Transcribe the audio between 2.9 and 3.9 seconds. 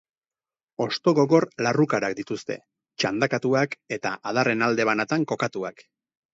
txandakatuak